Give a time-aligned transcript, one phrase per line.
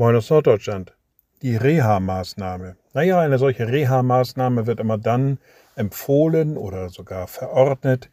[0.00, 0.94] Moin aus Norddeutschland.
[1.42, 2.76] Die Reha-Maßnahme.
[2.94, 5.36] Naja, eine solche Reha-Maßnahme wird immer dann
[5.76, 8.08] empfohlen oder sogar verordnet,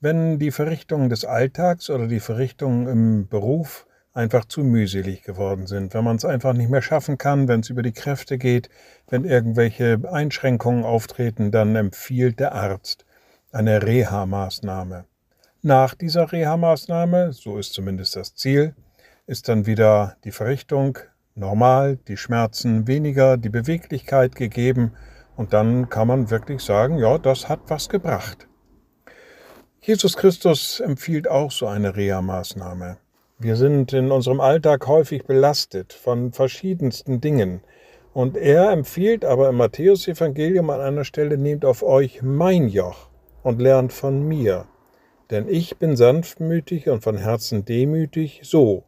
[0.00, 5.94] wenn die Verrichtungen des Alltags oder die Verrichtungen im Beruf einfach zu mühselig geworden sind,
[5.94, 8.68] wenn man es einfach nicht mehr schaffen kann, wenn es über die Kräfte geht,
[9.08, 13.06] wenn irgendwelche Einschränkungen auftreten, dann empfiehlt der Arzt
[13.50, 15.06] eine Reha-Maßnahme.
[15.62, 18.74] Nach dieser Reha-Maßnahme, so ist zumindest das Ziel,
[19.26, 20.98] ist dann wieder die Verrichtung
[21.34, 24.92] normal, die Schmerzen weniger, die Beweglichkeit gegeben
[25.36, 28.46] und dann kann man wirklich sagen, ja, das hat was gebracht.
[29.80, 32.98] Jesus Christus empfiehlt auch so eine Reha-Maßnahme.
[33.38, 37.62] Wir sind in unserem Alltag häufig belastet von verschiedensten Dingen.
[38.12, 43.08] Und er empfiehlt aber im Matthäusevangelium an einer Stelle, nehmt auf euch mein Joch
[43.42, 44.66] und lernt von mir.
[45.30, 48.84] Denn ich bin sanftmütig und von Herzen demütig, so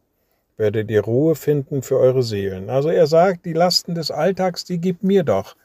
[0.57, 2.69] werdet ihr Ruhe finden für eure Seelen.
[2.69, 5.55] Also er sagt, die Lasten des Alltags, die gib mir doch.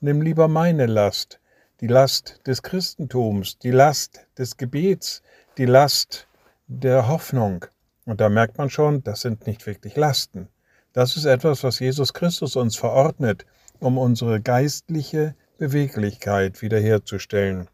[0.00, 1.40] Nimm lieber meine Last,
[1.80, 5.22] die Last des Christentums, die Last des Gebets,
[5.58, 6.26] die Last
[6.66, 7.66] der Hoffnung.
[8.06, 10.48] Und da merkt man schon, das sind nicht wirklich Lasten.
[10.92, 13.44] Das ist etwas, was Jesus Christus uns verordnet,
[13.78, 17.68] um unsere geistliche Beweglichkeit wiederherzustellen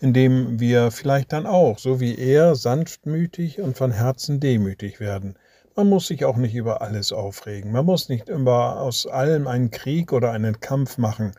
[0.00, 5.36] indem wir vielleicht dann auch, so wie er, sanftmütig und von Herzen demütig werden.
[5.76, 7.72] Man muss sich auch nicht über alles aufregen.
[7.72, 11.32] Man muss nicht immer aus allem einen Krieg oder einen Kampf machen.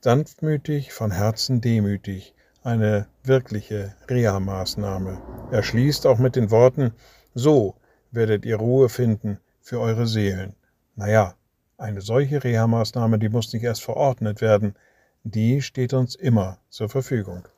[0.00, 2.34] Sanftmütig, von Herzen demütig.
[2.62, 5.20] Eine wirkliche Reha-Maßnahme.
[5.50, 6.92] Er schließt auch mit den Worten,
[7.34, 7.74] so
[8.12, 10.54] werdet ihr Ruhe finden für eure Seelen.
[10.94, 11.34] Naja,
[11.78, 14.76] eine solche Reha-Maßnahme, die muss nicht erst verordnet werden,
[15.24, 17.48] die steht uns immer zur Verfügung.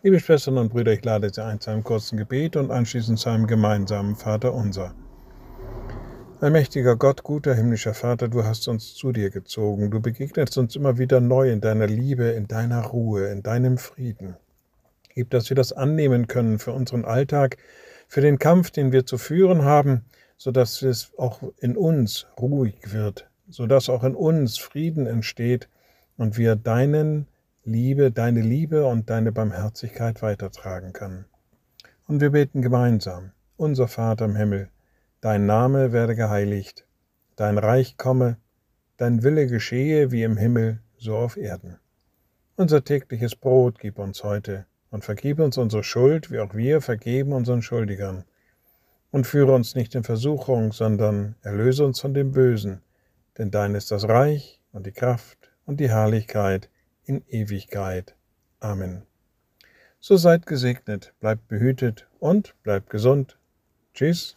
[0.00, 3.30] Liebe Schwestern und Brüder, ich lade Sie ein zu einem kurzen Gebet und anschließend zu
[3.30, 4.94] einem gemeinsamen Vater unser.
[6.40, 9.90] Allmächtiger Gott, guter himmlischer Vater, du hast uns zu dir gezogen.
[9.90, 14.36] Du begegnest uns immer wieder neu in deiner Liebe, in deiner Ruhe, in deinem Frieden.
[15.16, 17.56] Gib, dass wir das annehmen können für unseren Alltag,
[18.06, 20.04] für den Kampf, den wir zu führen haben,
[20.36, 25.68] so dass es auch in uns ruhig wird, so dass auch in uns Frieden entsteht
[26.16, 27.26] und wir deinen
[27.68, 31.26] Liebe, deine Liebe und deine Barmherzigkeit weitertragen kann.
[32.06, 34.70] Und wir beten gemeinsam, unser Vater im Himmel,
[35.20, 36.86] dein Name werde geheiligt,
[37.36, 38.38] dein Reich komme,
[38.96, 41.76] dein Wille geschehe wie im Himmel, so auf Erden.
[42.56, 47.34] Unser tägliches Brot gib uns heute und vergib uns unsere Schuld, wie auch wir vergeben
[47.34, 48.24] unseren Schuldigern.
[49.10, 52.80] Und führe uns nicht in Versuchung, sondern erlöse uns von dem Bösen,
[53.36, 56.70] denn dein ist das Reich und die Kraft und die Herrlichkeit,
[57.08, 58.14] in Ewigkeit.
[58.60, 59.02] Amen.
[60.00, 63.36] So seid gesegnet, bleibt behütet und bleibt gesund.
[63.94, 64.36] Tschüss.